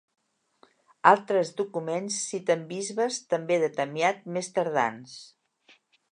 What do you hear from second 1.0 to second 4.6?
Altres documents citen bisbes també de Tamiat més